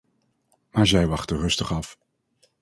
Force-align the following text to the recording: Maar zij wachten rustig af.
Maar 0.71 0.87
zij 0.87 1.07
wachten 1.07 1.37
rustig 1.37 1.73
af. 1.73 1.97